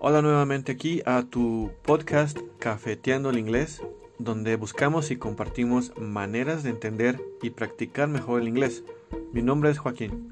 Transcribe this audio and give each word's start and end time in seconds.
Hola 0.00 0.22
nuevamente 0.22 0.70
aquí 0.70 1.02
a 1.06 1.24
tu 1.24 1.72
podcast 1.82 2.38
Cafeteando 2.60 3.30
el 3.30 3.38
Inglés, 3.38 3.82
donde 4.20 4.54
buscamos 4.54 5.10
y 5.10 5.16
compartimos 5.16 5.92
maneras 5.98 6.62
de 6.62 6.70
entender 6.70 7.20
y 7.42 7.50
practicar 7.50 8.06
mejor 8.06 8.40
el 8.40 8.46
inglés. 8.46 8.84
Mi 9.32 9.42
nombre 9.42 9.70
es 9.70 9.78
Joaquín 9.78 10.30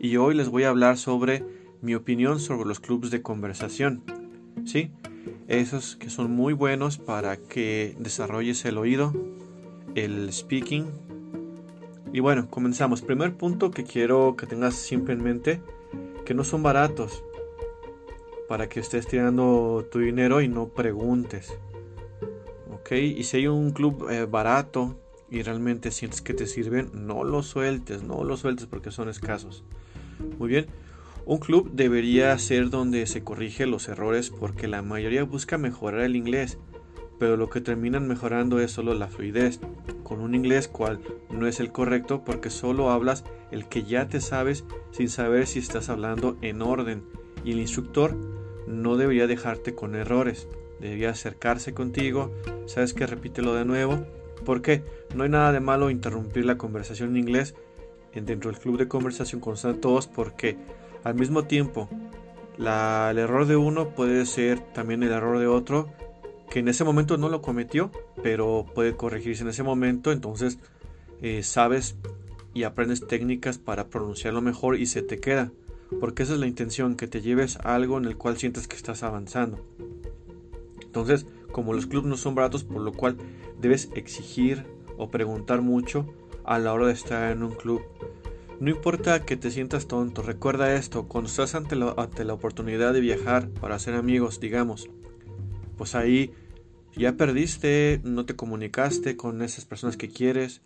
y 0.00 0.16
hoy 0.16 0.34
les 0.34 0.48
voy 0.48 0.62
a 0.62 0.70
hablar 0.70 0.96
sobre 0.96 1.44
mi 1.82 1.94
opinión 1.94 2.40
sobre 2.40 2.66
los 2.66 2.80
clubes 2.80 3.10
de 3.10 3.20
conversación. 3.20 4.02
Sí, 4.64 4.90
esos 5.46 5.96
que 5.96 6.08
son 6.08 6.30
muy 6.30 6.54
buenos 6.54 6.96
para 6.96 7.36
que 7.36 7.94
desarrolles 7.98 8.64
el 8.64 8.78
oído, 8.78 9.12
el 9.94 10.32
speaking. 10.32 10.86
Y 12.14 12.20
bueno, 12.20 12.48
comenzamos. 12.48 13.02
Primer 13.02 13.34
punto 13.34 13.72
que 13.72 13.84
quiero 13.84 14.36
que 14.36 14.46
tengas 14.46 14.72
siempre 14.72 15.12
en 15.12 15.22
mente, 15.22 15.60
que 16.24 16.32
no 16.32 16.44
son 16.44 16.62
baratos 16.62 17.22
para 18.52 18.68
que 18.68 18.80
estés 18.80 19.06
tirando 19.06 19.88
tu 19.90 20.00
dinero 20.00 20.42
y 20.42 20.46
no 20.46 20.68
preguntes. 20.68 21.54
¿Ok? 22.70 22.92
Y 22.92 23.22
si 23.22 23.38
hay 23.38 23.46
un 23.46 23.70
club 23.70 24.10
eh, 24.10 24.26
barato 24.26 25.00
y 25.30 25.40
realmente 25.40 25.90
sientes 25.90 26.20
que 26.20 26.34
te 26.34 26.46
sirven, 26.46 26.90
no 26.92 27.24
lo 27.24 27.42
sueltes, 27.42 28.02
no 28.02 28.24
lo 28.24 28.36
sueltes 28.36 28.66
porque 28.66 28.90
son 28.90 29.08
escasos. 29.08 29.64
Muy 30.38 30.50
bien. 30.50 30.66
Un 31.24 31.38
club 31.38 31.70
debería 31.72 32.36
ser 32.36 32.68
donde 32.68 33.06
se 33.06 33.24
corrige 33.24 33.64
los 33.64 33.88
errores 33.88 34.28
porque 34.28 34.68
la 34.68 34.82
mayoría 34.82 35.24
busca 35.24 35.56
mejorar 35.56 36.02
el 36.02 36.14
inglés, 36.14 36.58
pero 37.18 37.38
lo 37.38 37.48
que 37.48 37.62
terminan 37.62 38.06
mejorando 38.06 38.60
es 38.60 38.70
solo 38.70 38.92
la 38.92 39.08
fluidez, 39.08 39.60
con 40.04 40.20
un 40.20 40.34
inglés 40.34 40.68
cual 40.68 41.00
no 41.30 41.46
es 41.46 41.58
el 41.58 41.72
correcto 41.72 42.22
porque 42.22 42.50
solo 42.50 42.90
hablas 42.90 43.24
el 43.50 43.66
que 43.66 43.84
ya 43.84 44.08
te 44.08 44.20
sabes 44.20 44.66
sin 44.90 45.08
saber 45.08 45.46
si 45.46 45.58
estás 45.58 45.88
hablando 45.88 46.36
en 46.42 46.60
orden 46.60 47.02
y 47.44 47.52
el 47.52 47.60
instructor 47.60 48.41
no 48.66 48.96
debería 48.96 49.26
dejarte 49.26 49.74
con 49.74 49.94
errores, 49.94 50.48
debería 50.80 51.10
acercarse 51.10 51.74
contigo, 51.74 52.32
sabes 52.66 52.94
que 52.94 53.06
repítelo 53.06 53.54
de 53.54 53.64
nuevo, 53.64 54.04
porque 54.44 54.82
no 55.14 55.24
hay 55.24 55.30
nada 55.30 55.52
de 55.52 55.60
malo 55.60 55.90
interrumpir 55.90 56.44
la 56.44 56.58
conversación 56.58 57.10
en 57.10 57.16
inglés 57.18 57.54
dentro 58.20 58.50
del 58.50 58.60
club 58.60 58.78
de 58.78 58.88
conversación 58.88 59.40
constante 59.40 59.80
todos 59.80 60.06
porque 60.06 60.56
al 61.04 61.14
mismo 61.14 61.44
tiempo 61.44 61.88
el 62.58 63.18
error 63.18 63.46
de 63.46 63.56
uno 63.56 63.90
puede 63.90 64.26
ser 64.26 64.60
también 64.60 65.02
el 65.02 65.12
error 65.12 65.38
de 65.38 65.46
otro 65.46 65.88
que 66.50 66.58
en 66.58 66.68
ese 66.68 66.84
momento 66.84 67.16
no 67.16 67.28
lo 67.28 67.40
cometió 67.40 67.90
pero 68.22 68.66
puede 68.74 68.94
corregirse 68.94 69.42
en 69.42 69.48
ese 69.48 69.62
momento. 69.62 70.12
Entonces 70.12 70.58
eh, 71.22 71.42
sabes 71.42 71.96
y 72.54 72.64
aprendes 72.64 73.06
técnicas 73.06 73.56
para 73.58 73.86
pronunciarlo 73.88 74.42
mejor 74.42 74.78
y 74.78 74.86
se 74.86 75.02
te 75.02 75.18
queda 75.18 75.50
porque 76.00 76.22
esa 76.22 76.34
es 76.34 76.40
la 76.40 76.46
intención, 76.46 76.96
que 76.96 77.06
te 77.06 77.20
lleves 77.20 77.56
a 77.56 77.74
algo 77.74 77.98
en 77.98 78.04
el 78.04 78.16
cual 78.16 78.36
sientes 78.36 78.68
que 78.68 78.76
estás 78.76 79.02
avanzando. 79.02 79.64
Entonces, 80.82 81.26
como 81.52 81.72
los 81.72 81.86
clubes 81.86 82.08
no 82.08 82.16
son 82.16 82.34
baratos, 82.34 82.64
por 82.64 82.80
lo 82.80 82.92
cual 82.92 83.16
debes 83.60 83.90
exigir 83.94 84.64
o 84.98 85.10
preguntar 85.10 85.62
mucho 85.62 86.06
a 86.44 86.58
la 86.58 86.72
hora 86.72 86.86
de 86.86 86.92
estar 86.92 87.30
en 87.32 87.42
un 87.42 87.52
club. 87.52 87.82
No 88.60 88.70
importa 88.70 89.24
que 89.24 89.36
te 89.36 89.50
sientas 89.50 89.86
tonto, 89.86 90.22
recuerda 90.22 90.74
esto, 90.74 91.08
cuando 91.08 91.28
estás 91.28 91.54
ante 91.54 91.76
la, 91.76 91.94
la 92.16 92.34
oportunidad 92.34 92.92
de 92.92 93.00
viajar 93.00 93.48
para 93.48 93.74
hacer 93.74 93.94
amigos, 93.94 94.38
digamos, 94.38 94.88
pues 95.76 95.94
ahí 95.94 96.30
ya 96.94 97.14
perdiste, 97.16 98.00
no 98.04 98.24
te 98.24 98.36
comunicaste 98.36 99.16
con 99.16 99.42
esas 99.42 99.64
personas 99.64 99.96
que 99.96 100.08
quieres, 100.08 100.62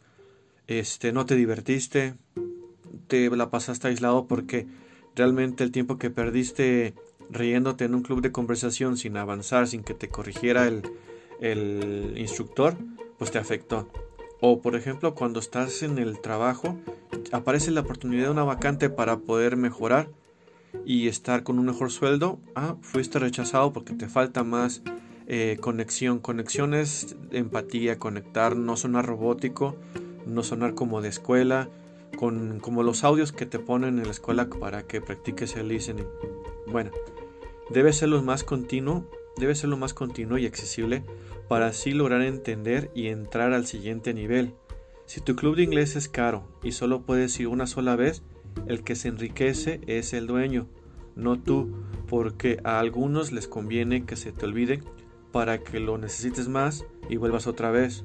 este, 0.67 1.13
no 1.13 1.25
te 1.25 1.37
divertiste, 1.37 2.15
te 3.07 3.31
la 3.31 3.51
pasaste 3.51 3.89
aislado 3.89 4.27
porque 4.27 4.67
realmente 5.17 5.65
el 5.65 5.73
tiempo 5.73 5.99
que 5.99 6.11
perdiste 6.11 6.95
riéndote 7.31 7.85
en 7.85 7.95
un 7.95 8.03
club 8.03 8.21
de 8.21 8.31
conversación 8.31 8.97
sin 8.97 9.17
avanzar, 9.17 9.67
sin 9.67 9.83
que 9.83 9.95
te 9.95 10.09
corrigiera 10.09 10.69
el, 10.69 12.15
instructor, 12.17 12.77
pues 13.19 13.31
te 13.31 13.39
afectó. 13.39 13.89
O 14.41 14.61
por 14.61 14.77
ejemplo, 14.77 15.15
cuando 15.15 15.41
estás 15.41 15.83
en 15.83 15.99
el 15.99 16.21
trabajo, 16.21 16.79
aparece 17.33 17.71
la 17.71 17.81
oportunidad 17.81 18.25
de 18.25 18.31
una 18.31 18.45
vacante 18.45 18.91
para 18.91 19.19
poder 19.19 19.57
mejorar 19.57 20.09
y 20.85 21.09
estar 21.09 21.43
con 21.43 21.59
un 21.59 21.67
mejor 21.67 21.91
sueldo. 21.91 22.39
Ah, 22.55 22.77
fuiste 22.83 23.19
rechazado 23.19 23.73
porque 23.73 23.95
te 23.95 24.09
falta 24.09 24.45
más 24.45 24.83
eh, 25.27 25.57
conexión. 25.61 26.19
Conexión 26.19 26.75
es 26.75 27.17
empatía, 27.33 27.99
conectar, 27.99 28.57
no 28.57 28.77
sonar 28.77 29.07
robótico, 29.07 29.77
no 30.27 30.43
sonar 30.43 30.75
como 30.75 31.01
de 31.01 31.09
escuela, 31.09 31.69
con 32.17 32.61
como 32.61 32.83
los 32.83 33.05
audios 33.05 33.33
que 33.33 33.47
te 33.47 33.59
ponen 33.59 33.99
en 33.99 34.05
la 34.05 34.11
escuela 34.11 34.49
para 34.49 34.87
que 34.87 35.01
practiques 35.01 35.57
el 35.57 35.69
listening. 35.69 36.07
Bueno, 36.67 36.91
debe 37.71 37.93
ser 37.93 38.09
lo 38.09 38.23
más 38.23 38.43
continuo, 38.43 39.09
debe 39.37 39.55
ser 39.55 39.69
lo 39.69 39.77
más 39.77 39.95
continuo 39.95 40.39
y 40.39 40.47
accesible 40.47 41.05
para 41.49 41.67
así 41.67 41.93
lograr 41.93 42.23
entender 42.23 42.91
y 42.95 43.09
entrar 43.09 43.53
al 43.53 43.67
siguiente 43.67 44.15
nivel. 44.15 44.55
Si 45.07 45.21
tu 45.21 45.37
club 45.37 45.55
de 45.55 45.63
inglés 45.63 45.95
es 45.95 46.09
caro 46.09 46.49
y 46.63 46.73
solo 46.73 47.03
puedes 47.03 47.39
ir 47.39 47.47
una 47.47 47.67
sola 47.67 47.95
vez, 47.95 48.23
el 48.67 48.83
que 48.83 48.97
se 48.97 49.09
enriquece 49.09 49.81
es 49.87 50.13
el 50.13 50.27
dueño, 50.27 50.67
no 51.15 51.41
tú, 51.41 51.73
porque 52.09 52.59
a 52.65 52.81
algunos 52.81 53.31
les 53.33 53.47
conviene 53.47 54.05
que 54.05 54.17
se 54.17 54.33
te 54.33 54.47
olvide 54.47 54.83
para 55.33 55.59
que 55.59 55.81
lo 55.81 55.99
necesites 55.99 56.49
más 56.49 56.85
y 57.09 57.17
vuelvas 57.17 57.47
otra 57.47 57.71
vez. 57.71 58.05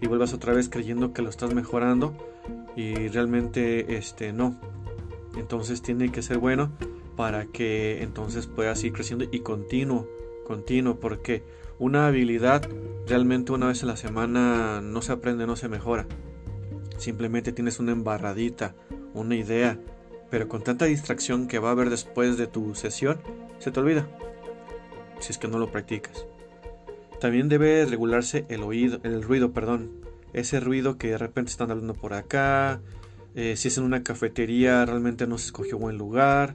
Y 0.00 0.06
vuelvas 0.08 0.34
otra 0.34 0.52
vez 0.52 0.68
creyendo 0.68 1.12
que 1.12 1.22
lo 1.22 1.30
estás 1.30 1.54
mejorando 1.54 2.14
y 2.76 3.08
realmente 3.08 3.96
este 3.96 4.32
no. 4.32 4.60
Entonces 5.36 5.82
tiene 5.82 6.10
que 6.10 6.22
ser 6.22 6.38
bueno 6.38 6.70
para 7.16 7.46
que 7.46 8.02
entonces 8.02 8.46
puedas 8.46 8.82
ir 8.84 8.92
creciendo 8.92 9.24
y 9.30 9.40
continuo, 9.40 10.06
continuo, 10.46 10.96
porque 10.96 11.42
una 11.78 12.06
habilidad 12.06 12.68
realmente 13.06 13.52
una 13.52 13.68
vez 13.68 13.82
a 13.82 13.86
la 13.86 13.96
semana 13.96 14.80
no 14.82 15.02
se 15.02 15.12
aprende, 15.12 15.46
no 15.46 15.56
se 15.56 15.68
mejora. 15.68 16.06
Simplemente 16.98 17.52
tienes 17.52 17.78
una 17.78 17.92
embarradita, 17.92 18.74
una 19.14 19.36
idea, 19.36 19.78
pero 20.30 20.48
con 20.48 20.62
tanta 20.62 20.86
distracción 20.86 21.48
que 21.48 21.58
va 21.58 21.68
a 21.70 21.72
haber 21.72 21.90
después 21.90 22.36
de 22.36 22.46
tu 22.46 22.74
sesión, 22.74 23.18
se 23.58 23.70
te 23.70 23.80
olvida. 23.80 24.06
Si 25.20 25.32
es 25.32 25.38
que 25.38 25.48
no 25.48 25.58
lo 25.58 25.70
practicas. 25.70 26.26
También 27.20 27.48
debe 27.48 27.84
regularse 27.86 28.44
el 28.48 28.62
oído, 28.62 29.00
el 29.02 29.22
ruido, 29.22 29.52
perdón 29.52 30.06
ese 30.36 30.60
ruido 30.60 30.98
que 30.98 31.08
de 31.08 31.18
repente 31.18 31.50
están 31.50 31.70
hablando 31.70 31.94
por 31.94 32.12
acá, 32.12 32.82
eh, 33.34 33.56
si 33.56 33.68
es 33.68 33.78
en 33.78 33.84
una 33.84 34.02
cafetería 34.02 34.84
realmente 34.84 35.26
no 35.26 35.38
se 35.38 35.46
escogió 35.46 35.78
buen 35.78 35.96
lugar. 35.96 36.54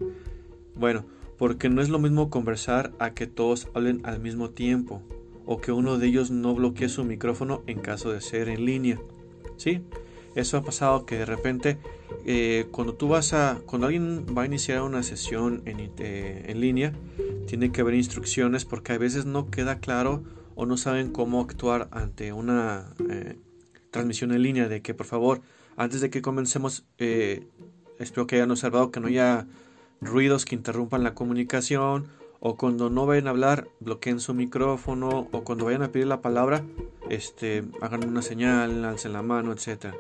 Bueno, 0.76 1.06
porque 1.38 1.68
no 1.70 1.82
es 1.82 1.90
lo 1.90 1.98
mismo 1.98 2.30
conversar 2.30 2.92
a 3.00 3.16
que 3.16 3.26
todos 3.26 3.70
hablen 3.74 4.02
al 4.04 4.20
mismo 4.20 4.52
tiempo 4.52 5.02
o 5.46 5.60
que 5.60 5.72
uno 5.72 5.98
de 5.98 6.08
ellos 6.08 6.30
no 6.30 6.54
bloquee 6.54 6.90
su 6.90 7.04
micrófono 7.04 7.64
en 7.66 7.80
caso 7.80 8.12
de 8.12 8.22
ser 8.22 8.50
en 8.50 8.66
línea. 8.66 9.00
¿Sí? 9.58 9.82
Eso 10.36 10.58
ha 10.58 10.64
pasado 10.64 11.06
que 11.08 11.18
de 11.18 11.26
repente 11.26 11.80
eh, 12.26 12.68
cuando 12.72 12.94
tú 12.94 13.08
vas 13.08 13.34
a, 13.34 13.62
cuando 13.66 13.88
alguien 13.88 14.28
va 14.38 14.44
a 14.44 14.46
iniciar 14.46 14.84
una 14.84 15.02
sesión 15.02 15.64
en, 15.66 15.92
eh, 15.98 16.46
en 16.48 16.62
línea, 16.62 16.94
tiene 17.48 17.72
que 17.72 17.82
haber 17.82 17.96
instrucciones 17.96 18.64
porque 18.64 18.94
a 18.94 19.00
veces 19.00 19.26
no 19.26 19.50
queda 19.50 19.80
claro 19.80 20.24
o 20.56 20.66
no 20.66 20.78
saben 20.78 21.12
cómo 21.12 21.42
actuar 21.42 21.88
ante 21.92 22.34
una 22.34 22.94
transmisión 23.92 24.32
en 24.32 24.42
línea 24.42 24.68
de 24.68 24.82
que 24.82 24.94
por 24.94 25.06
favor, 25.06 25.42
antes 25.78 26.02
de 26.02 26.10
que 26.10 26.22
comencemos, 26.22 26.86
eh, 26.98 27.48
espero 28.00 28.26
que 28.26 28.38
hayan 28.38 28.52
observado 28.52 28.92
que 28.92 29.00
no 29.00 29.08
haya 29.08 29.46
ruidos 30.02 30.46
que 30.46 30.56
interrumpan 30.56 31.04
la 31.04 31.14
comunicación 31.14 32.08
o 32.40 32.58
cuando 32.58 32.90
no 32.90 33.06
vayan 33.06 33.28
a 33.28 33.30
hablar 33.30 33.68
bloqueen 33.80 34.20
su 34.20 34.34
micrófono 34.34 35.28
o 35.32 35.44
cuando 35.44 35.66
vayan 35.66 35.84
a 35.84 35.92
pedir 35.92 36.08
la 36.08 36.22
palabra 36.22 36.64
este 37.10 37.64
hagan 37.82 38.08
una 38.08 38.24
señal 38.24 38.84
alcen 38.84 39.14
la 39.14 39.22
mano 39.22 39.54
etc 39.54 39.94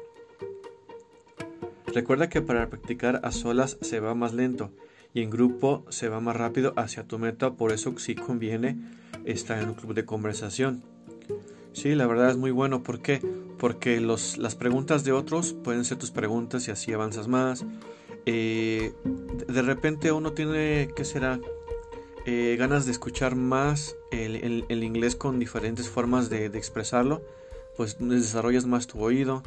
recuerda 1.93 2.29
que 2.29 2.41
para 2.41 2.67
practicar 2.67 3.21
a 3.23 3.31
solas 3.31 3.77
se 3.81 3.99
va 3.99 4.15
más 4.15 4.33
lento 4.33 4.71
y 5.13 5.21
en 5.21 5.29
grupo 5.29 5.85
se 5.89 6.09
va 6.09 6.19
más 6.19 6.35
rápido 6.35 6.73
hacia 6.77 7.03
tu 7.03 7.19
meta 7.19 7.53
por 7.53 7.71
eso 7.71 7.93
sí 7.99 8.15
conviene 8.15 8.79
estar 9.25 9.61
en 9.61 9.69
un 9.69 9.75
club 9.75 9.93
de 9.93 10.05
conversación 10.05 10.83
Sí, 11.73 11.95
la 11.95 12.05
verdad 12.05 12.29
es 12.29 12.37
muy 12.37 12.51
bueno. 12.51 12.83
¿Por 12.83 13.01
qué? 13.01 13.21
Porque 13.57 13.99
los, 14.01 14.37
las 14.37 14.55
preguntas 14.55 15.03
de 15.03 15.11
otros 15.11 15.53
pueden 15.53 15.85
ser 15.85 15.97
tus 15.97 16.11
preguntas 16.11 16.67
y 16.67 16.71
así 16.71 16.91
avanzas 16.91 17.27
más. 17.27 17.65
Eh, 18.25 18.93
de 19.47 19.61
repente 19.61 20.11
uno 20.11 20.33
tiene, 20.33 20.89
¿qué 20.95 21.05
será? 21.05 21.39
Eh, 22.25 22.55
ganas 22.59 22.85
de 22.85 22.91
escuchar 22.91 23.35
más 23.35 23.95
el, 24.11 24.65
el, 24.67 24.83
inglés 24.83 25.15
con 25.15 25.39
diferentes 25.39 25.89
formas 25.89 26.29
de, 26.29 26.49
de, 26.49 26.57
expresarlo, 26.59 27.23
pues 27.77 27.97
desarrollas 27.99 28.67
más 28.67 28.85
tu 28.85 29.01
oído. 29.01 29.41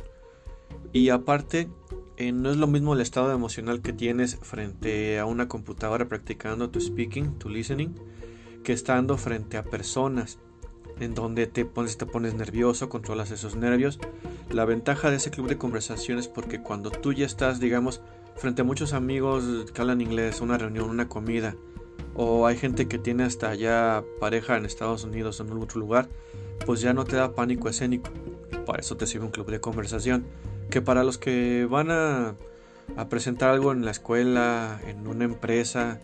Y 0.93 1.11
aparte, 1.11 1.69
eh, 2.17 2.32
no 2.32 2.50
es 2.50 2.56
lo 2.56 2.67
mismo 2.67 2.94
el 2.94 3.00
estado 3.00 3.31
emocional 3.32 3.81
que 3.81 3.93
tienes 3.93 4.38
frente 4.43 5.21
a 5.21 5.26
una 5.26 5.47
computadora 5.47 6.09
practicando 6.09 6.71
tu 6.71 6.81
speaking, 6.81 7.38
tu 7.38 7.49
listening, 7.49 7.94
que 8.64 8.72
estando 8.72 9.16
frente 9.16 9.56
a 9.56 9.62
personas 9.62 10.38
en 10.99 11.14
donde 11.14 11.46
te 11.46 11.64
pones, 11.64 12.34
nervioso, 12.34 12.88
controlas 12.88 13.31
esos 13.31 13.55
nervios. 13.55 14.00
La 14.50 14.64
ventaja 14.64 15.11
de 15.11 15.16
ese 15.16 15.31
club 15.31 15.49
de 15.49 15.58
conversación 15.58 16.19
es 16.19 16.26
porque 16.26 16.61
cuando 16.61 16.90
tú 16.90 17.12
ya 17.12 17.26
estás, 17.26 17.61
digamos, 17.61 18.00
frente 18.37 18.62
a 18.62 18.64
muchos 18.64 18.93
amigos 18.93 19.70
que 19.72 19.81
hablan 19.81 20.00
inglés, 20.00 20.40
una 20.40 20.58
reunión, 20.58 20.90
una 20.90 21.08
comida, 21.08 21.55
o 22.14 22.46
hay 22.46 22.56
gente 22.56 22.88
que 22.88 22.99
tiene 22.99 23.25
hasta 23.25 23.55
ya 23.55 24.05
pareja 24.20 24.56
en 24.56 24.64
Estados 24.64 25.05
Unidos 25.05 25.40
o 25.40 25.44
en 25.44 25.52
otro 25.52 25.81
lugar, 25.81 26.08
pues 26.64 26.81
ya 26.81 26.93
no 26.93 27.05
te 27.05 27.16
da 27.16 27.34
pánico 27.34 27.69
escénico. 27.69 28.11
Para 28.66 28.81
eso 28.81 28.96
te 28.96 29.06
sirve 29.06 29.26
un 29.26 29.31
club 29.31 29.50
de 29.50 29.61
conversación, 29.61 30.25
que 30.70 30.81
para 30.81 31.05
los 31.05 31.19
que 31.19 31.66
van 31.69 31.90
a 31.90 32.37
presentar 33.08 33.50
algo 33.50 33.72
en 33.72 33.84
la 33.84 33.90
escuela, 33.90 34.81
en 34.87 35.06
una 35.06 35.25
empresa, 35.25 36.00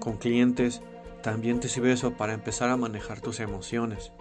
con 0.00 0.18
clientes, 0.18 0.82
también 1.22 1.60
te 1.60 1.68
sirve 1.68 1.92
eso 1.92 2.16
para 2.16 2.34
empezar 2.34 2.70
a 2.70 2.76
manejar 2.76 3.20
tus 3.20 3.40
emociones. 3.40 4.12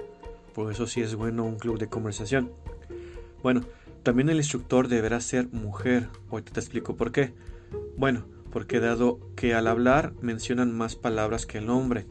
Por 0.54 0.72
eso 0.72 0.88
sí 0.88 1.02
es 1.02 1.16
bueno 1.16 1.46
un 1.46 1.58
club 1.58 1.78
de 1.78 1.90
conversación. 1.90 2.52
Bueno, 3.44 3.62
también 4.04 4.30
el 4.30 4.38
instructor 4.38 4.88
deberá 4.88 5.20
ser 5.22 5.48
mujer. 5.52 6.10
Hoy 6.30 6.42
te 6.42 6.60
explico 6.60 6.96
por 6.96 7.12
qué. 7.12 7.34
Bueno, 7.96 8.26
porque 8.52 8.80
dado 8.80 9.20
que 9.36 9.54
al 9.54 9.68
hablar 9.68 10.14
mencionan 10.22 10.76
más 10.76 10.96
palabras 10.96 11.46
que 11.46 11.60
el 11.60 11.70
hombre, 11.70 12.08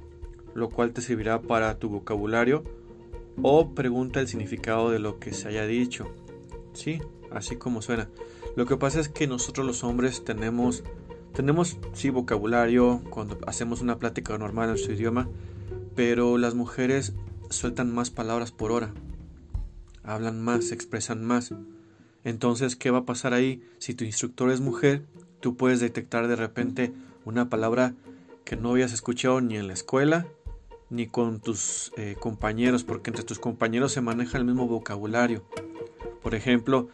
lo 0.55 0.69
cual 0.69 0.93
te 0.93 1.01
servirá 1.01 1.43
para 1.43 1.79
tu 1.79 1.89
vocabulario 1.89 2.65
o 3.43 3.75
pregunta 3.75 4.21
el 4.21 4.29
significado 4.29 4.91
de 4.91 4.99
lo 4.99 5.19
que 5.19 5.33
se 5.33 5.49
haya 5.49 5.67
dicho. 5.67 6.07
Sí, 6.73 7.01
así 7.31 7.57
como 7.57 7.83
suena. 7.83 8.09
Lo 8.55 8.67
que 8.67 8.77
pasa 8.77 9.01
es 9.01 9.09
que 9.09 9.27
nosotros 9.27 9.67
los 9.67 9.85
hombres 9.85 10.25
tenemos 10.25 10.85
tenemos 11.37 11.77
sí 11.93 12.09
vocabulario 12.09 13.03
cuando 13.11 13.39
hacemos 13.47 13.83
una 13.83 13.99
plática 13.99 14.39
normal 14.39 14.71
en 14.71 14.79
su 14.79 14.93
idioma, 14.93 15.29
pero 15.95 16.39
las 16.39 16.55
mujeres 16.55 17.13
sueltan 17.51 17.95
más 17.95 18.09
palabras 18.09 18.53
por 18.53 18.73
hora. 18.73 18.95
Hablan 20.03 20.43
más, 20.43 20.73
expresan 20.73 21.23
más. 21.23 21.53
Entonces, 22.25 22.75
¿qué 22.75 22.91
va 22.91 23.01
a 23.01 23.05
pasar 23.05 23.35
ahí? 23.35 23.63
Si 23.77 23.93
tu 23.93 24.05
instructor 24.05 24.51
es 24.51 24.63
mujer, 24.63 25.05
tú 25.41 25.57
puedes 25.59 25.79
detectar 25.79 26.27
de 26.27 26.37
repente 26.37 26.95
una 27.27 27.51
palabra 27.51 27.93
que 28.47 28.57
no 28.57 28.71
habías 28.71 28.95
escuchado 28.95 29.43
ni 29.43 29.59
en 29.59 29.67
la 29.67 29.75
escuela 29.75 30.27
ni 30.89 31.07
con 31.07 31.41
tus 31.41 31.93
eh, 31.99 32.17
compañeros, 32.19 32.83
porque 32.83 33.11
entre 33.11 33.25
tus 33.25 33.39
compañeros 33.39 33.93
se 33.93 34.01
maneja 34.01 34.39
el 34.39 34.47
mismo 34.47 34.69
vocabulario. 34.69 35.45
Por 36.23 36.35
ejemplo, 36.35 36.89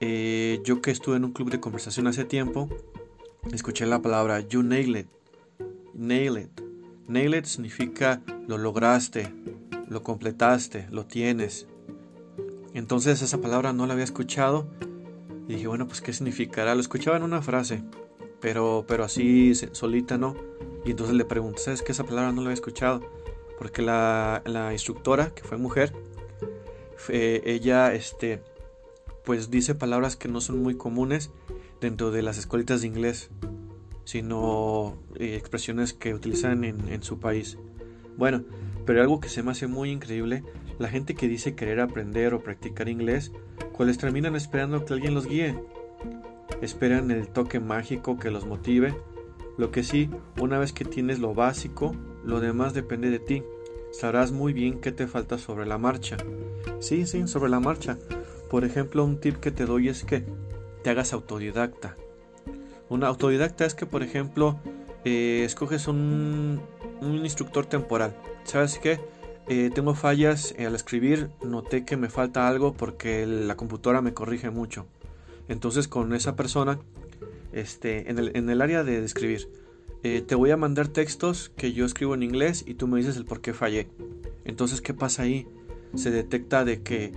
eh, 0.00 0.60
yo 0.64 0.80
que 0.80 0.92
estuve 0.92 1.16
en 1.16 1.24
un 1.24 1.32
club 1.32 1.50
de 1.50 1.60
conversación 1.60 2.06
hace 2.06 2.24
tiempo, 2.24 2.70
escuché 3.50 3.86
la 3.86 4.00
palabra 4.00 4.40
you 4.40 4.62
nail 4.62 4.96
it. 4.96 5.08
Nail 5.94 6.38
it. 6.38 6.60
Nail 7.08 7.34
it 7.34 7.44
significa 7.46 8.22
lo 8.46 8.58
lograste, 8.58 9.32
lo 9.88 10.02
completaste, 10.02 10.86
lo 10.90 11.06
tienes. 11.06 11.66
Entonces 12.74 13.22
esa 13.22 13.40
palabra 13.40 13.72
no 13.72 13.86
la 13.86 13.94
había 13.94 14.04
escuchado 14.04 14.66
y 15.48 15.54
dije, 15.54 15.66
bueno, 15.66 15.86
pues 15.86 16.00
qué 16.00 16.12
significará. 16.12 16.74
Lo 16.74 16.80
escuchaba 16.80 17.16
en 17.16 17.22
una 17.22 17.42
frase, 17.42 17.82
pero, 18.40 18.84
pero 18.86 19.04
así 19.04 19.54
solita 19.72 20.16
no. 20.16 20.34
Y 20.84 20.92
entonces 20.92 21.14
le 21.16 21.24
pregunté, 21.24 21.60
¿sabes 21.60 21.82
qué? 21.82 21.92
Esa 21.92 22.04
palabra 22.04 22.32
no 22.32 22.40
la 22.40 22.48
había 22.48 22.54
escuchado. 22.54 23.00
Porque 23.58 23.82
la, 23.82 24.42
la 24.46 24.72
instructora, 24.72 25.34
que 25.34 25.42
fue 25.42 25.56
mujer, 25.58 25.92
ella, 27.08 27.92
este, 27.94 28.42
pues 29.24 29.50
dice 29.50 29.74
palabras 29.74 30.16
que 30.16 30.28
no 30.28 30.40
son 30.40 30.62
muy 30.62 30.76
comunes 30.76 31.30
dentro 31.82 32.10
de 32.10 32.22
las 32.22 32.38
escuelitas 32.38 32.80
de 32.80 32.86
inglés, 32.86 33.30
sino 34.04 34.96
eh, 35.16 35.36
expresiones 35.36 35.92
que 35.92 36.14
utilizan 36.14 36.64
en, 36.64 36.88
en 36.88 37.02
su 37.02 37.18
país. 37.18 37.58
Bueno, 38.16 38.44
pero 38.86 39.02
algo 39.02 39.20
que 39.20 39.28
se 39.28 39.42
me 39.42 39.50
hace 39.50 39.66
muy 39.66 39.90
increíble, 39.90 40.44
la 40.78 40.88
gente 40.88 41.14
que 41.14 41.28
dice 41.28 41.54
querer 41.54 41.80
aprender 41.80 42.34
o 42.34 42.42
practicar 42.42 42.88
inglés, 42.88 43.32
cuales 43.72 43.98
terminan 43.98 44.36
esperando 44.36 44.84
que 44.84 44.94
alguien 44.94 45.14
los 45.14 45.26
guíe. 45.26 45.58
Esperan 46.60 47.10
el 47.10 47.28
toque 47.28 47.60
mágico 47.60 48.18
que 48.18 48.30
los 48.30 48.46
motive. 48.46 48.94
Lo 49.58 49.70
que 49.70 49.82
sí, 49.82 50.08
una 50.40 50.58
vez 50.58 50.72
que 50.72 50.84
tienes 50.84 51.18
lo 51.18 51.34
básico, 51.34 51.94
lo 52.24 52.40
demás 52.40 52.74
depende 52.74 53.10
de 53.10 53.18
ti. 53.18 53.42
Sabrás 53.90 54.32
muy 54.32 54.52
bien 54.52 54.80
qué 54.80 54.92
te 54.92 55.06
falta 55.06 55.36
sobre 55.36 55.66
la 55.66 55.78
marcha. 55.78 56.16
Sí, 56.78 57.06
sí, 57.06 57.26
sobre 57.26 57.50
la 57.50 57.60
marcha. 57.60 57.98
Por 58.48 58.64
ejemplo, 58.64 59.04
un 59.04 59.18
tip 59.18 59.36
que 59.36 59.50
te 59.50 59.66
doy 59.66 59.88
es 59.88 60.04
que 60.04 60.24
te 60.82 60.90
hagas 60.90 61.12
autodidacta. 61.12 61.96
Una 62.88 63.06
autodidacta 63.08 63.64
es 63.64 63.74
que, 63.74 63.86
por 63.86 64.02
ejemplo, 64.02 64.58
eh, 65.04 65.42
escoges 65.44 65.88
un, 65.88 66.60
un, 67.00 67.16
instructor 67.16 67.66
temporal. 67.66 68.14
¿Sabes 68.44 68.78
qué? 68.78 69.00
Eh, 69.48 69.70
tengo 69.74 69.94
fallas 69.94 70.54
al 70.58 70.74
escribir, 70.74 71.30
noté 71.42 71.84
que 71.84 71.96
me 71.96 72.08
falta 72.08 72.46
algo 72.46 72.74
porque 72.74 73.26
la 73.26 73.56
computadora 73.56 74.02
me 74.02 74.14
corrige 74.14 74.50
mucho. 74.50 74.86
Entonces 75.48 75.88
con 75.88 76.14
esa 76.14 76.36
persona, 76.36 76.78
este, 77.52 78.10
en, 78.10 78.48
el, 78.48 78.62
área 78.62 78.84
de 78.84 79.04
escribir, 79.04 79.48
eh, 80.04 80.22
te 80.22 80.36
voy 80.36 80.50
a 80.50 80.56
mandar 80.56 80.88
textos 80.88 81.50
que 81.56 81.72
yo 81.72 81.84
escribo 81.84 82.14
en 82.14 82.22
inglés 82.22 82.62
y 82.66 82.74
tú 82.74 82.86
me 82.86 82.98
dices 82.98 83.16
el 83.16 83.24
por 83.24 83.40
qué 83.40 83.52
fallé. 83.52 83.88
Entonces, 84.44 84.80
¿qué 84.80 84.94
pasa 84.94 85.22
ahí? 85.22 85.46
Se 85.94 86.10
detecta 86.10 86.64
de 86.64 86.82
que 86.82 87.12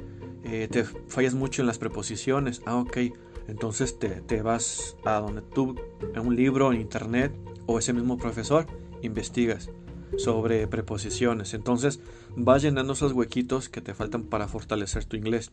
te 0.70 0.84
fallas 0.84 1.34
mucho 1.34 1.62
en 1.64 1.68
las 1.68 1.80
preposiciones. 1.80 2.62
Ah, 2.66 2.78
ok. 2.78 2.98
Entonces 3.47 4.00
te, 4.00 4.21
te 4.21 4.42
vas 4.42 4.97
a 5.06 5.19
donde 5.19 5.42
tú, 5.42 5.75
en 6.13 6.19
un 6.25 6.36
libro, 6.36 6.71
en 6.71 6.81
internet, 6.81 7.33
o 7.65 7.80
ese 7.80 7.94
mismo 7.94 8.18
profesor, 8.18 8.65
investigas 9.01 9.69
sobre 10.18 10.68
preposiciones. 10.68 11.53
Entonces 11.53 12.00
vas 12.36 12.62
llenando 12.62 12.94
esos 12.94 13.12
huequitos 13.12 13.69
que 13.69 13.81
te 13.81 13.94
faltan 13.94 14.24
para 14.24 14.47
fortalecer 14.47 15.06
tu 15.06 15.18
inglés. 15.18 15.51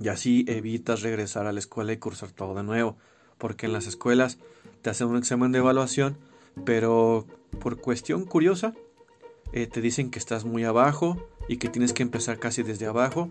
Y 0.00 0.08
así 0.08 0.44
evitas 0.48 1.02
regresar 1.02 1.46
a 1.46 1.52
la 1.52 1.58
escuela 1.58 1.92
y 1.92 1.96
cursar 1.96 2.30
todo 2.30 2.54
de 2.54 2.62
nuevo. 2.62 2.96
Porque 3.38 3.66
en 3.66 3.72
las 3.72 3.86
escuelas 3.86 4.38
te 4.82 4.90
hacen 4.90 5.08
un 5.08 5.16
examen 5.16 5.52
de 5.52 5.58
evaluación, 5.58 6.16
pero 6.64 7.26
por 7.60 7.80
cuestión 7.80 8.24
curiosa 8.24 8.74
eh, 9.52 9.66
te 9.66 9.80
dicen 9.80 10.10
que 10.10 10.18
estás 10.18 10.44
muy 10.44 10.64
abajo 10.64 11.26
y 11.48 11.58
que 11.58 11.68
tienes 11.68 11.92
que 11.92 12.02
empezar 12.02 12.38
casi 12.38 12.62
desde 12.62 12.86
abajo, 12.86 13.28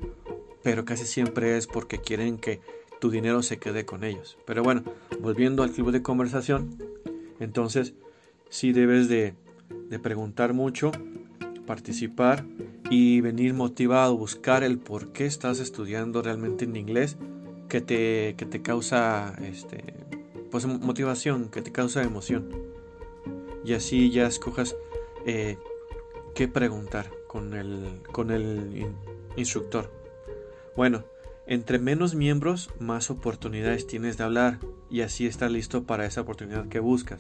pero 0.64 0.86
casi 0.86 1.06
siempre 1.06 1.58
es 1.58 1.68
porque 1.68 2.00
quieren 2.00 2.38
que 2.38 2.62
tu 3.00 3.10
dinero 3.10 3.42
se 3.44 3.58
quede 3.58 3.86
con 3.86 4.04
ellos. 4.04 4.38
Pero 4.46 4.64
bueno, 4.64 4.84
volviendo 5.20 5.64
al 5.64 5.72
club 5.72 5.92
de 5.92 6.02
conversación, 6.02 6.78
entonces 7.40 7.94
sí 8.50 8.72
debes 8.72 9.08
de, 9.10 9.36
preguntar 10.02 10.54
mucho, 10.54 10.92
participar 11.66 12.46
y 12.90 13.22
venir 13.22 13.54
motivado, 13.54 14.18
buscar 14.18 14.64
el 14.64 14.78
por 14.78 15.12
qué 15.12 15.26
estás 15.26 15.60
estudiando 15.60 16.22
realmente 16.22 16.66
en 16.66 16.76
inglés 16.76 17.18
que 17.70 17.82
te, 17.82 18.36
que 18.38 18.46
te 18.46 18.62
causa 18.62 19.36
este, 19.42 19.96
pues, 20.52 20.66
motivación, 20.66 21.50
que 21.50 21.62
te 21.62 21.72
causa 21.72 22.04
emoción. 22.04 22.50
Y 23.64 23.74
así 23.74 24.12
ya 24.12 24.28
escojas 24.28 24.76
eh, 25.26 25.58
qué 26.36 26.48
preguntar 26.48 27.12
con 27.28 27.54
el, 27.54 28.02
con 28.12 28.30
el 28.30 28.86
instructor. 29.36 29.92
Bueno, 30.76 31.04
entre 31.48 31.80
menos 31.80 32.16
miembros, 32.16 32.70
más 32.80 33.10
oportunidades 33.10 33.88
tienes 33.88 34.18
de 34.18 34.24
hablar 34.24 34.60
y 34.90 35.02
así 35.02 35.28
estás 35.28 35.52
listo 35.52 35.84
para 35.84 36.06
esa 36.06 36.22
oportunidad 36.22 36.68
que 36.68 36.80
buscas. 36.80 37.20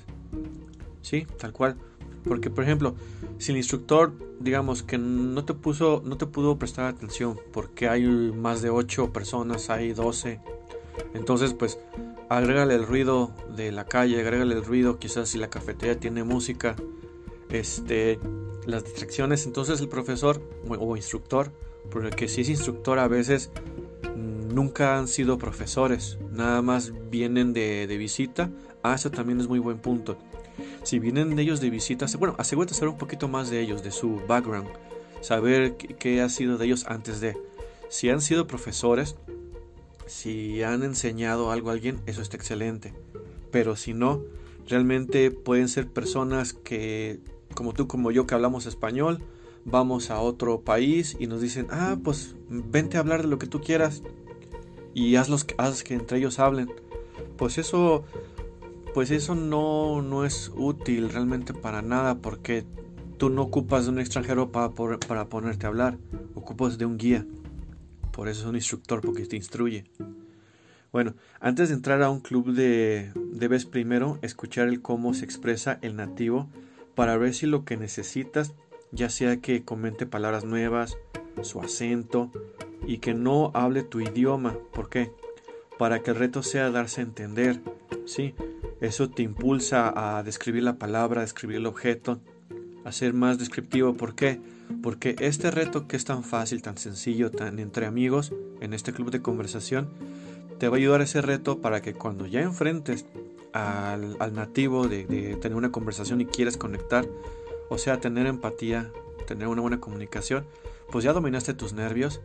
Sí, 1.01 1.27
tal 1.37 1.53
cual. 1.53 1.77
Porque, 2.23 2.49
por 2.49 2.63
ejemplo, 2.63 2.95
si 3.37 3.51
el 3.51 3.57
instructor, 3.57 4.13
digamos, 4.39 4.81
que 4.81 4.97
no 4.97 5.45
te 5.45 5.53
puso, 5.53 6.01
no 6.03 6.17
te 6.17 6.25
pudo 6.25 6.57
prestar 6.57 6.85
atención 6.85 7.39
porque 7.53 7.87
hay 7.87 8.03
más 8.03 8.61
de 8.63 8.71
8 8.71 9.13
personas, 9.13 9.69
hay 9.69 9.93
12, 9.93 10.39
entonces, 11.13 11.53
pues, 11.53 11.79
agrégale 12.29 12.75
el 12.75 12.85
ruido 12.85 13.31
de 13.55 13.71
la 13.71 13.85
calle, 13.85 14.19
agrégale 14.19 14.55
el 14.55 14.63
ruido, 14.63 14.99
quizás 14.99 15.29
si 15.29 15.37
la 15.37 15.49
cafetería 15.49 15.99
tiene 15.99 16.23
música, 16.23 16.75
este, 17.49 18.19
las 18.65 18.83
distracciones. 18.83 19.45
Entonces, 19.45 19.79
el 19.81 19.87
profesor 19.87 20.41
o 20.67 20.95
instructor, 20.95 21.51
porque 21.91 22.27
si 22.27 22.41
es 22.41 22.49
instructor, 22.49 22.99
a 22.99 23.07
veces 23.07 23.51
nunca 24.15 24.97
han 24.97 25.07
sido 25.07 25.37
profesores, 25.37 26.17
nada 26.31 26.61
más 26.61 26.93
vienen 27.09 27.53
de, 27.53 27.85
visita. 27.97 28.49
Ah, 28.83 28.95
eso 28.95 29.11
también 29.11 29.39
es 29.39 29.47
muy 29.47 29.59
buen 29.59 29.79
punto. 29.79 30.17
Si 30.83 30.99
vienen 30.99 31.35
de 31.35 31.41
ellos 31.41 31.59
de 31.59 31.69
visita, 31.69 32.05
bueno, 32.17 32.35
asegúrate 32.37 32.71
de 32.71 32.79
saber 32.79 32.93
un 32.93 32.97
poquito 32.97 33.27
más 33.27 33.49
de 33.49 33.59
ellos, 33.59 33.83
de 33.83 33.91
su 33.91 34.21
background, 34.27 34.69
saber 35.21 35.75
qué, 35.75 36.21
ha 36.21 36.29
sido 36.29 36.57
de 36.57 36.65
ellos 36.65 36.85
antes 36.87 37.19
de. 37.19 37.37
Si 37.89 38.09
han 38.09 38.21
sido 38.21 38.47
profesores, 38.47 39.15
si 40.05 40.63
han 40.63 40.83
enseñado 40.83 41.51
algo 41.51 41.69
a 41.69 41.73
alguien, 41.73 41.99
eso 42.05 42.21
está 42.21 42.37
excelente. 42.37 42.93
Pero 43.51 43.75
si 43.75 43.93
no, 43.93 44.21
realmente 44.67 45.31
pueden 45.31 45.67
ser 45.67 45.87
personas 45.87 46.53
que, 46.53 47.19
como 47.53 47.73
tú, 47.73 47.87
como 47.87 48.11
yo, 48.11 48.25
que 48.25 48.35
hablamos 48.35 48.65
español, 48.65 49.21
vamos 49.65 50.11
a 50.11 50.21
otro 50.21 50.61
país 50.61 51.17
y 51.19 51.27
nos 51.27 51.41
dicen, 51.41 51.67
ah, 51.71 51.97
pues 52.01 52.35
vente 52.49 52.97
a 52.97 53.01
hablar 53.01 53.23
de 53.23 53.27
lo 53.27 53.39
que 53.39 53.47
tú 53.47 53.59
quieras 53.59 54.03
y 54.93 55.15
hazlos, 55.17 55.45
haz 55.57 55.83
que 55.83 55.95
entre 55.95 56.19
ellos 56.19 56.39
hablen. 56.39 56.71
Pues 57.35 57.57
eso, 57.57 58.05
pues 58.93 59.11
eso 59.11 59.35
no, 59.35 60.01
no 60.01 60.23
es 60.23 60.51
útil 60.55 61.09
realmente 61.09 61.53
para 61.53 61.81
nada 61.81 62.15
porque 62.15 62.65
tú 63.17 63.29
no 63.29 63.41
ocupas 63.41 63.85
de 63.85 63.91
un 63.91 63.99
extranjero 63.99 64.51
para, 64.51 64.69
para 64.71 65.27
ponerte 65.27 65.65
a 65.65 65.69
hablar, 65.69 65.97
ocupas 66.35 66.77
de 66.77 66.85
un 66.85 66.97
guía. 66.97 67.25
Por 68.11 68.29
eso 68.29 68.41
es 68.41 68.47
un 68.47 68.55
instructor, 68.55 69.01
porque 69.01 69.25
te 69.25 69.35
instruye. 69.35 69.85
Bueno, 70.93 71.15
antes 71.41 71.67
de 71.67 71.75
entrar 71.75 72.01
a 72.01 72.09
un 72.09 72.21
club 72.21 72.53
de, 72.53 73.11
debes 73.33 73.65
primero 73.65 74.17
escuchar 74.21 74.69
el 74.69 74.81
cómo 74.81 75.13
se 75.13 75.25
expresa 75.25 75.77
el 75.81 75.97
nativo 75.97 76.47
para 76.95 77.17
ver 77.17 77.33
si 77.33 77.45
lo 77.45 77.65
que 77.65 77.75
necesitas, 77.75 78.53
ya 78.95 79.09
sea 79.09 79.37
que 79.37 79.63
comente 79.63 80.05
palabras 80.05 80.45
nuevas, 80.45 80.97
su 81.41 81.59
acento 81.59 82.31
y 82.87 82.99
que 82.99 83.13
no 83.13 83.51
hable 83.53 83.83
tu 83.83 83.99
idioma. 83.99 84.57
¿Por 84.73 84.89
qué? 84.89 85.11
Para 85.77 86.01
que 86.01 86.11
el 86.11 86.17
reto 86.17 86.43
sea 86.43 86.71
darse 86.71 87.01
a 87.01 87.03
entender. 87.03 87.61
Sí, 88.05 88.33
eso 88.79 89.09
te 89.09 89.23
impulsa 89.23 90.17
a 90.17 90.23
describir 90.23 90.63
la 90.63 90.77
palabra, 90.77 91.21
a 91.21 91.23
describir 91.23 91.57
el 91.57 91.65
objeto, 91.65 92.19
a 92.85 92.91
ser 92.91 93.13
más 93.13 93.37
descriptivo. 93.37 93.95
¿Por 93.95 94.15
qué? 94.15 94.39
Porque 94.81 95.15
este 95.19 95.51
reto 95.51 95.87
que 95.87 95.97
es 95.97 96.05
tan 96.05 96.23
fácil, 96.23 96.61
tan 96.61 96.77
sencillo, 96.77 97.31
tan 97.31 97.59
entre 97.59 97.85
amigos, 97.85 98.33
en 98.61 98.73
este 98.73 98.93
club 98.93 99.11
de 99.11 99.21
conversación, 99.21 99.89
te 100.59 100.69
va 100.69 100.75
a 100.75 100.79
ayudar 100.79 101.01
ese 101.01 101.21
reto 101.21 101.59
para 101.59 101.81
que 101.81 101.93
cuando 101.93 102.25
ya 102.25 102.41
enfrentes 102.41 103.05
al, 103.51 104.33
nativo 104.33 104.87
de, 104.87 105.05
de, 105.05 105.35
tener 105.37 105.57
una 105.57 105.71
conversación 105.71 106.21
y 106.21 106.25
quieres 106.25 106.57
conectar, 106.57 107.05
o 107.69 107.77
sea, 107.77 107.99
tener 107.99 108.27
empatía, 108.27 108.91
tener 109.27 109.47
una 109.47 109.61
buena 109.61 109.79
comunicación, 109.79 110.45
pues 110.91 111.03
ya 111.03 111.13
dominaste 111.13 111.53
tus 111.53 111.73
nervios, 111.73 112.21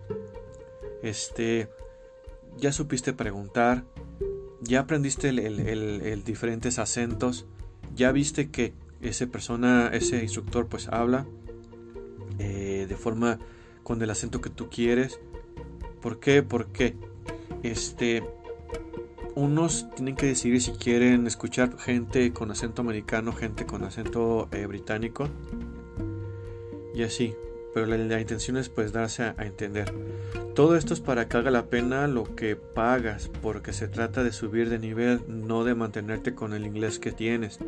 este, 1.03 1.69
ya 2.59 2.73
supiste 2.73 3.13
preguntar, 3.13 3.85
ya 4.61 4.81
aprendiste 4.81 5.31
el, 5.31 6.23
diferentes 6.25 6.79
acentos, 6.79 7.47
ya 7.95 8.13
viste 8.13 8.51
que 8.51 8.75
esa 9.01 9.27
persona, 9.27 9.91
ese 9.93 10.23
instructor, 10.23 10.67
pues 10.67 10.89
habla 10.89 11.27
eh, 12.39 12.87
de 12.89 12.97
forma 12.97 13.39
con 13.83 14.01
el 14.03 14.11
acento 14.11 14.41
que 14.41 14.51
tú 14.51 14.69
quieres. 14.69 15.19
¿Por 16.03 16.21
qué? 16.21 16.43
Porque 16.43 16.95
este, 17.63 18.23
unos 19.35 19.89
tienen 19.95 20.17
que 20.17 20.27
decidir 20.27 20.61
si 20.61 20.73
quieren 20.73 21.27
escuchar 21.27 21.79
gente 21.79 22.33
con 22.33 22.51
acento 22.51 22.83
americano, 22.83 23.33
gente 23.33 23.67
con 23.67 23.85
acento 23.85 24.49
eh, 24.53 24.67
británico 24.67 25.29
y 26.95 27.03
así. 27.03 27.35
Pero 27.73 27.87
la, 27.87 28.21
intención 28.21 28.57
es 28.57 28.69
pues 28.69 28.93
darse 28.93 29.23
a 29.23 29.35
entender. 29.39 29.93
Todo 30.55 30.77
esto 30.77 30.93
es 30.93 31.01
para 31.01 31.29
que 31.29 31.37
haga 31.37 31.51
la 31.53 31.67
pena 31.67 32.09
lo 32.09 32.35
que 32.35 32.57
pagas, 32.57 33.31
porque 33.41 33.73
se 33.73 33.87
trata 33.87 34.25
de 34.25 34.33
subir 34.33 34.69
de 34.69 34.81
nivel, 34.81 35.23
no 35.29 35.63
de 35.63 35.77
mantenerte 35.77 36.35
con 36.35 36.53
el 36.53 36.67
inglés 36.67 36.99
que 36.99 37.13
tienes. 37.13 37.61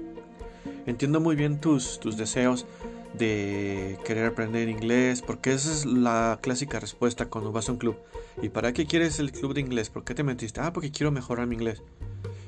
Entiendo 0.86 1.20
muy 1.20 1.36
bien 1.36 1.60
tus, 1.60 2.00
tus 2.00 2.16
deseos 2.16 2.66
de 3.14 3.98
querer 4.04 4.26
aprender 4.26 4.68
inglés, 4.68 5.22
porque 5.22 5.52
esa 5.52 5.72
es 5.72 5.84
la 5.84 6.38
clásica 6.42 6.80
respuesta 6.80 7.26
cuando 7.26 7.52
vas 7.52 7.68
a 7.68 7.72
un 7.72 7.78
club. 7.78 7.96
¿Y 8.40 8.48
para 8.48 8.72
qué 8.72 8.86
quieres 8.86 9.18
el 9.18 9.32
club 9.32 9.54
de 9.54 9.60
inglés? 9.60 9.90
¿Por 9.90 10.04
qué 10.04 10.14
te 10.14 10.22
metiste? 10.22 10.60
Ah, 10.60 10.72
porque 10.72 10.90
quiero 10.90 11.10
mejorar 11.12 11.46
mi 11.46 11.56
inglés. 11.56 11.82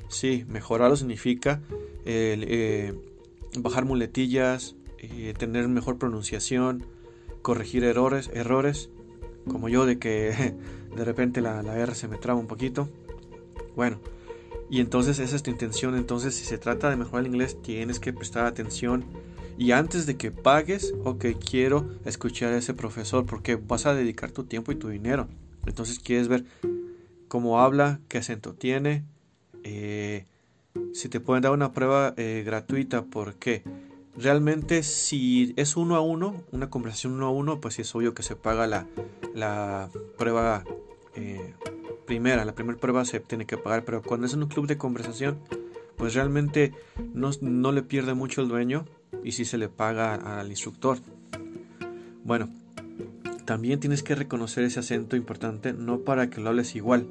Sí, 0.07 0.45
mejorarlo 0.47 0.95
significa 0.95 1.61
eh, 2.05 2.93
bajar 3.57 3.85
muletillas, 3.85 4.75
eh, 4.97 5.33
tener 5.37 5.67
mejor 5.67 5.97
pronunciación, 5.97 6.85
corregir 7.41 7.83
errores, 7.83 8.29
errores 8.33 8.89
como 9.47 9.69
yo, 9.69 9.85
de 9.85 9.99
que 9.99 10.55
de 10.95 11.05
repente 11.05 11.41
la, 11.41 11.61
R 11.61 11.95
se 11.95 12.07
me 12.07 12.17
traba 12.17 12.39
un 12.39 12.47
poquito. 12.47 12.89
Bueno, 13.75 13.99
y 14.69 14.79
entonces 14.79 15.19
esa 15.19 15.35
es 15.35 15.43
tu 15.43 15.51
intención. 15.51 15.95
Entonces, 15.95 16.35
si 16.35 16.45
se 16.45 16.57
trata 16.57 16.89
de 16.89 16.95
mejorar 16.95 17.25
el 17.25 17.31
inglés, 17.31 17.61
tienes 17.61 17.99
que 17.99 18.13
prestar 18.13 18.45
atención. 18.45 19.05
Y 19.57 19.71
antes 19.71 20.05
de 20.05 20.17
que 20.17 20.31
pagues, 20.31 20.93
ok, 21.03 21.25
quiero 21.49 21.89
escuchar 22.05 22.53
a 22.53 22.57
ese 22.57 22.73
profesor 22.73 23.25
porque 23.25 23.55
vas 23.55 23.85
a 23.85 23.93
dedicar 23.93 24.31
tu 24.31 24.43
tiempo 24.43 24.71
y 24.71 24.75
tu 24.75 24.89
dinero. 24.89 25.27
Entonces, 25.65 25.99
quieres 25.99 26.27
ver 26.27 26.45
cómo 27.27 27.61
habla, 27.61 27.99
qué 28.07 28.17
acento 28.17 28.53
tiene. 28.53 29.05
Eh, 29.63 30.25
si 30.93 31.09
te 31.09 31.19
pueden 31.19 31.41
dar 31.41 31.53
una 31.53 31.73
prueba 31.73 32.13
eh, 32.17 32.43
gratuita, 32.45 33.05
¿por 33.05 33.35
qué? 33.35 33.63
realmente 34.17 34.83
si 34.83 35.53
es 35.57 35.75
uno 35.75 35.95
a 35.95 36.01
uno, 36.01 36.43
una 36.51 36.69
conversación 36.69 37.13
uno 37.13 37.27
a 37.27 37.31
uno, 37.31 37.59
pues 37.59 37.79
es 37.79 37.93
obvio 37.95 38.13
que 38.13 38.23
se 38.23 38.35
paga 38.35 38.67
la, 38.67 38.87
la 39.33 39.89
prueba 40.17 40.63
eh, 41.15 41.53
primera, 42.05 42.45
la 42.45 42.55
primera 42.55 42.79
prueba 42.79 43.05
se 43.05 43.19
tiene 43.19 43.45
que 43.45 43.57
pagar, 43.57 43.83
pero 43.83 44.01
cuando 44.01 44.27
es 44.27 44.33
en 44.33 44.43
un 44.43 44.49
club 44.49 44.67
de 44.67 44.77
conversación, 44.77 45.39
pues 45.97 46.13
realmente 46.13 46.73
no, 47.13 47.31
no 47.41 47.71
le 47.71 47.83
pierde 47.83 48.13
mucho 48.13 48.41
el 48.41 48.47
dueño 48.47 48.85
y 49.25 49.31
si 49.31 49.43
se 49.43 49.57
le 49.57 49.67
paga 49.67 50.39
al 50.39 50.49
instructor. 50.49 50.99
Bueno, 52.23 52.49
también 53.45 53.79
tienes 53.79 54.03
que 54.03 54.15
reconocer 54.15 54.63
ese 54.63 54.79
acento 54.79 55.15
importante, 55.15 55.73
no 55.73 55.99
para 55.99 56.29
que 56.29 56.39
lo 56.39 56.49
hables 56.49 56.75
igual, 56.75 57.07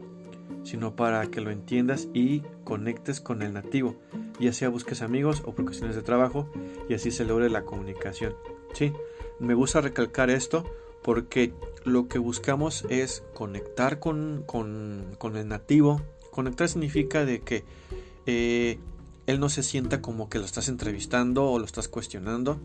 sino 0.62 0.94
para 0.94 1.26
que 1.26 1.40
lo 1.40 1.50
entiendas 1.50 2.09
y 2.14 2.42
conectes 2.62 3.21
con 3.21 3.42
el 3.42 3.52
nativo, 3.52 3.97
ya 4.38 4.52
sea 4.52 4.68
busques 4.68 5.02
amigos 5.02 5.42
o 5.44 5.54
por 5.54 5.64
cuestiones 5.64 5.97
de 5.97 6.02
trabajo 6.02 6.49
y 6.88 6.94
así 6.94 7.11
se 7.11 7.25
logre 7.25 7.50
la 7.50 7.64
comunicación. 7.64 8.35
Sí, 8.75 8.92
me 9.40 9.54
gusta 9.54 9.80
recalcar 9.80 10.30
esto 10.30 10.64
porque 11.02 11.52
lo 11.85 12.09
que 12.09 12.18
buscamos 12.18 12.87
es 12.88 13.25
conectar 13.35 13.99
con, 13.99 14.44
con, 14.47 15.37
el 15.37 15.49
nativo. 15.49 16.00
Conectar 16.30 16.68
significa 16.68 17.25
de 17.25 17.40
que 17.40 17.64
eh, 18.26 18.78
él 19.26 19.40
no 19.40 19.49
se 19.49 19.62
sienta 19.62 20.02
como 20.02 20.28
que 20.28 20.38
lo 20.38 20.45
estás 20.45 20.69
entrevistando 20.69 21.50
o 21.50 21.59
lo 21.59 21.64
estás 21.64 21.88
cuestionando 21.88 22.59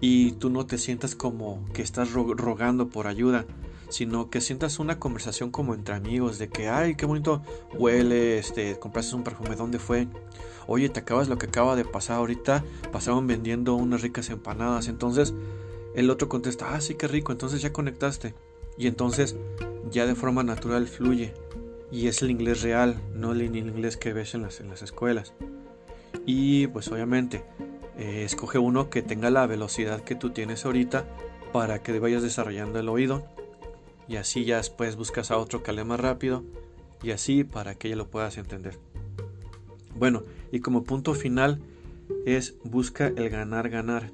y 0.00 0.32
tú 0.32 0.50
no 0.50 0.66
te 0.66 0.78
sientas 0.78 1.14
como 1.14 1.64
que 1.72 1.82
estás 1.82 2.12
rogando 2.12 2.88
por 2.88 3.06
ayuda, 3.06 3.44
sino 3.88 4.30
que 4.30 4.40
sientas 4.40 4.78
una 4.78 4.98
conversación 4.98 5.50
como 5.50 5.74
entre 5.74 5.94
amigos, 5.94 6.38
de 6.38 6.48
que, 6.48 6.68
ay, 6.68 6.96
qué 6.96 7.06
bonito 7.06 7.42
huele, 7.74 8.38
este, 8.38 8.78
compraste 8.78 9.14
un 9.14 9.24
perfume, 9.24 9.56
¿dónde 9.56 9.78
fue? 9.78 10.08
Oye, 10.66 10.88
te 10.88 11.00
acabas 11.00 11.28
lo 11.28 11.38
que 11.38 11.46
acaba 11.46 11.76
de 11.76 11.84
pasar 11.84 12.16
ahorita, 12.16 12.64
pasaron 12.92 13.26
vendiendo 13.26 13.74
unas 13.74 14.02
ricas 14.02 14.30
empanadas, 14.30 14.88
entonces 14.88 15.34
el 15.94 16.10
otro 16.10 16.28
contesta, 16.28 16.74
ah, 16.74 16.80
sí, 16.80 16.94
qué 16.94 17.08
rico, 17.08 17.32
entonces 17.32 17.62
ya 17.62 17.72
conectaste. 17.72 18.34
Y 18.76 18.86
entonces 18.86 19.36
ya 19.90 20.06
de 20.06 20.14
forma 20.14 20.42
natural 20.42 20.86
fluye. 20.86 21.32
Y 21.90 22.08
es 22.08 22.20
el 22.20 22.30
inglés 22.30 22.60
real, 22.60 23.00
no 23.14 23.32
el 23.32 23.56
inglés 23.56 23.96
que 23.96 24.12
ves 24.12 24.34
en 24.34 24.42
las, 24.42 24.60
en 24.60 24.68
las 24.68 24.82
escuelas. 24.82 25.32
Y 26.26 26.66
pues 26.66 26.88
obviamente, 26.88 27.44
eh, 27.96 28.24
escoge 28.24 28.58
uno 28.58 28.90
que 28.90 29.02
tenga 29.02 29.30
la 29.30 29.46
velocidad 29.46 30.02
que 30.02 30.16
tú 30.16 30.30
tienes 30.30 30.66
ahorita 30.66 31.06
para 31.52 31.82
que 31.82 31.98
vayas 31.98 32.22
desarrollando 32.22 32.78
el 32.78 32.88
oído 32.88 33.24
y 34.08 34.16
así 34.16 34.44
ya 34.44 34.58
después 34.58 34.96
buscas 34.96 35.30
a 35.30 35.38
otro 35.38 35.62
que 35.62 35.70
hable 35.70 35.84
más 35.84 36.00
rápido 36.00 36.44
y 37.02 37.12
así 37.12 37.44
para 37.44 37.74
que 37.74 37.88
ya 37.88 37.96
lo 37.96 38.08
puedas 38.08 38.36
entender. 38.38 38.78
Bueno, 39.98 40.24
y 40.52 40.60
como 40.60 40.84
punto 40.84 41.14
final 41.14 41.60
es 42.26 42.56
busca 42.62 43.06
el 43.06 43.30
ganar 43.30 43.70
ganar 43.70 44.10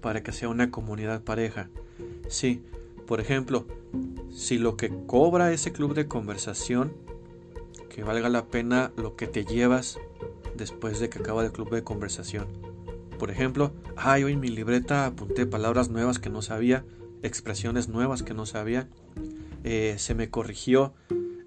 para 0.00 0.22
que 0.22 0.32
sea 0.32 0.48
una 0.48 0.70
comunidad 0.70 1.22
pareja. 1.22 1.70
Sí, 2.28 2.62
por 3.06 3.20
ejemplo, 3.20 3.66
si 4.30 4.58
lo 4.58 4.76
que 4.76 4.92
cobra 5.06 5.52
ese 5.52 5.72
club 5.72 5.94
de 5.94 6.06
conversación, 6.06 6.92
que 7.88 8.02
valga 8.02 8.28
la 8.28 8.46
pena 8.46 8.92
lo 8.96 9.16
que 9.16 9.26
te 9.26 9.44
llevas 9.44 9.98
después 10.56 11.00
de 11.00 11.08
que 11.08 11.18
acaba 11.18 11.44
el 11.44 11.52
club 11.52 11.70
de 11.70 11.84
conversación. 11.84 12.48
Por 13.18 13.30
ejemplo, 13.30 13.72
ay, 13.96 14.24
hoy 14.24 14.32
en 14.32 14.40
mi 14.40 14.48
libreta 14.48 15.06
apunté 15.06 15.46
palabras 15.46 15.88
nuevas 15.88 16.18
que 16.18 16.30
no 16.30 16.42
sabía, 16.42 16.84
expresiones 17.22 17.88
nuevas 17.88 18.22
que 18.22 18.34
no 18.34 18.46
sabía 18.46 18.88
eh, 19.64 19.94
se 19.98 20.14
me 20.14 20.28
corrigió 20.28 20.92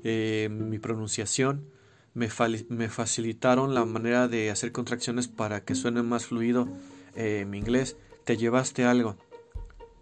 eh, 0.04 0.48
mi 0.50 0.80
pronunciación, 0.80 1.70
me, 2.14 2.30
me, 2.70 2.88
facilitaron 2.88 3.74
la 3.74 3.84
manera 3.84 4.28
de 4.30 4.50
hacer 4.52 4.72
contracciones 4.72 5.28
para 5.28 5.66
que 5.66 5.76
suene 5.76 6.02
más 6.02 6.28
fluido 6.28 6.70
eh, 7.16 7.46
mi 7.48 7.58
inglés, 7.58 7.98
te 8.24 8.38
llevaste 8.38 8.86
algo. 8.86 9.18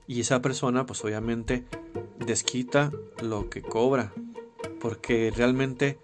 Y 0.06 0.20
esa 0.20 0.42
persona 0.42 0.86
pues 0.86 1.04
obviamente 1.04 1.64
desquita 2.20 2.92
lo 3.22 3.50
que 3.50 3.62
cobra, 3.62 4.14
porque 4.80 5.32
realmente 5.36 5.98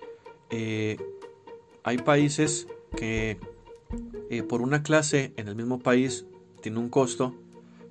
hay 1.83 1.97
países 1.99 2.67
que 2.95 3.39
por 4.47 4.61
una 4.61 4.83
clase 4.83 5.33
en 5.37 5.47
el 5.47 5.55
mismo 5.55 5.79
país 5.79 6.25
tiene 6.61 6.79
un 6.79 6.89
costo 6.89 7.35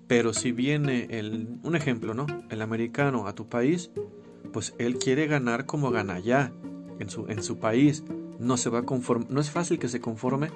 pero 0.09 0.33
si 0.33 0.53
viene 0.53 1.07
el, 1.11 1.59
un 1.63 1.77
ejemplo, 1.77 2.15
¿no? 2.15 2.27
El 2.49 2.63
americano 2.63 3.29
a 3.29 3.35
tu 3.35 3.47
país, 3.47 3.91
pues 4.53 4.75
él 4.79 4.99
quiere 4.99 5.27
ganar 5.27 5.67
como 5.67 5.91
gana 5.91 6.15
allá, 6.15 6.51
en 6.99 7.11
su, 7.11 7.27
en 7.29 7.43
su 7.43 7.59
país. 7.59 8.03
No 8.39 8.57
se 8.57 8.71
va 8.71 8.79
a 8.79 8.85
no 9.29 9.41
es 9.41 9.51
fácil 9.51 9.79
que 9.79 9.89
se 9.89 10.01
conforme 10.01 10.51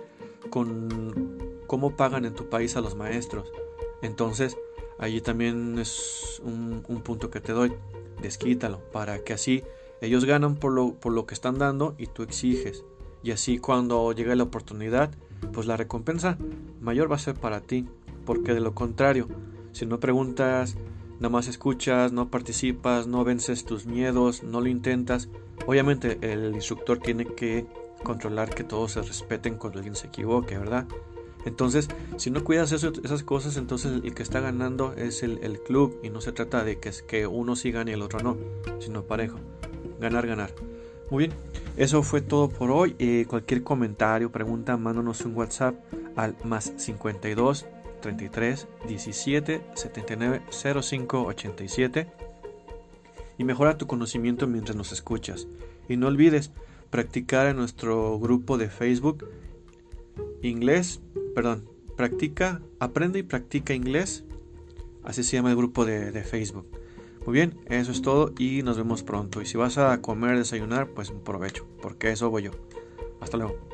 con 0.48 1.60
cómo 1.66 1.96
pagan 1.96 2.24
en 2.24 2.34
tu 2.34 2.48
país 2.48 2.76
a 2.76 2.80
los 2.80 2.96
maestros. 2.96 3.52
Entonces, 4.00 4.56
allí 4.98 5.20
también 5.20 5.78
es 5.78 6.40
un, 6.42 6.82
un 6.88 7.02
punto 7.02 7.30
que 7.30 7.40
te 7.40 7.52
doy. 7.52 7.74
Desquítalo, 8.22 8.80
para 8.90 9.18
que 9.22 9.34
así 9.34 9.64
ellos 10.00 10.24
ganan 10.24 10.56
por 10.56 10.72
lo, 10.72 10.94
por 10.94 11.12
lo 11.12 11.26
que 11.26 11.34
están 11.34 11.58
dando 11.58 11.94
y 11.98 12.06
tú 12.06 12.22
exiges. 12.22 12.84
Y 13.22 13.30
así 13.30 13.58
cuando 13.58 14.12
llegue 14.12 14.34
la 14.36 14.44
oportunidad, 14.44 15.10
pues 15.52 15.66
la 15.66 15.76
recompensa 15.76 16.38
mayor 16.80 17.10
va 17.10 17.16
a 17.16 17.20
ser 17.20 17.34
para 17.34 17.60
ti 17.60 17.86
porque 18.24 18.54
de 18.54 18.60
lo 18.60 18.74
contrario, 18.74 19.28
si 19.72 19.86
no 19.86 20.00
preguntas, 20.00 20.76
nada 21.16 21.28
más 21.28 21.48
escuchas, 21.48 22.12
no 22.12 22.30
participas, 22.30 23.06
no 23.06 23.24
vences 23.24 23.64
tus 23.64 23.86
miedos, 23.86 24.42
no 24.42 24.60
lo 24.60 24.68
intentas, 24.68 25.28
obviamente 25.66 26.18
el 26.20 26.54
instructor 26.54 26.98
tiene 26.98 27.26
que 27.26 27.66
controlar 28.02 28.54
que 28.54 28.64
todos 28.64 28.92
se 28.92 29.02
respeten 29.02 29.56
cuando 29.56 29.78
alguien 29.78 29.94
se 29.94 30.08
equivoque, 30.08 30.58
¿verdad? 30.58 30.86
Entonces, 31.44 31.88
si 32.16 32.30
no 32.30 32.44
cuidas 32.44 32.70
esas 32.72 33.22
cosas, 33.24 33.56
entonces 33.56 34.00
el 34.04 34.14
que 34.14 34.22
está 34.22 34.40
ganando 34.40 34.94
es 34.94 35.22
el, 35.22 35.60
club 35.60 35.98
y 36.02 36.10
no 36.10 36.20
se 36.20 36.32
trata 36.32 36.62
de 36.62 36.78
que, 36.78 36.92
que 37.06 37.26
uno 37.26 37.56
sí 37.56 37.72
gane 37.72 37.90
y 37.90 37.94
el 37.94 38.02
otro 38.02 38.20
no, 38.20 38.36
sino 38.78 39.02
parejo. 39.04 39.38
Ganar, 40.00 40.26
ganar. 40.26 40.54
Muy 41.12 41.26
bien, 41.26 41.38
eso 41.76 42.02
fue 42.02 42.22
todo 42.22 42.48
por 42.48 42.70
hoy. 42.70 42.96
Eh, 42.98 43.26
cualquier 43.28 43.62
comentario, 43.62 44.32
pregunta, 44.32 44.78
mándanos 44.78 45.26
un 45.26 45.36
WhatsApp 45.36 45.74
al 46.16 46.34
más 46.42 46.72
52 46.78 47.66
33 48.00 48.66
17 48.88 49.60
79 49.74 50.40
05 50.80 51.22
87 51.24 52.06
y 53.36 53.44
mejora 53.44 53.76
tu 53.76 53.86
conocimiento 53.86 54.46
mientras 54.46 54.74
nos 54.74 54.90
escuchas. 54.90 55.48
Y 55.86 55.98
no 55.98 56.06
olvides 56.06 56.50
practicar 56.88 57.46
en 57.46 57.56
nuestro 57.56 58.18
grupo 58.18 58.56
de 58.56 58.70
Facebook 58.70 59.28
inglés 60.40 61.02
perdón, 61.34 61.68
practica, 61.94 62.62
aprende 62.78 63.18
y 63.18 63.22
practica 63.22 63.74
inglés. 63.74 64.24
Así 65.04 65.22
se 65.22 65.36
llama 65.36 65.50
el 65.50 65.56
grupo 65.56 65.84
de, 65.84 66.10
de, 66.10 66.24
Facebook. 66.24 66.66
Muy 67.24 67.34
bien, 67.34 67.54
eso 67.66 67.92
es 67.92 68.02
todo 68.02 68.32
y 68.38 68.62
nos 68.62 68.76
vemos 68.76 69.02
pronto. 69.02 69.40
Y 69.40 69.46
si 69.46 69.56
vas 69.56 69.78
a 69.78 70.00
comer, 70.00 70.36
desayunar, 70.36 70.88
pues 70.88 71.10
provecho, 71.10 71.66
porque 71.80 72.10
eso 72.10 72.30
voy 72.30 72.42
yo. 72.44 72.50
Hasta 73.20 73.36
luego. 73.36 73.71